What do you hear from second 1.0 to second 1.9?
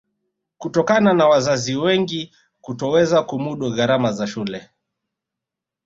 na wazazi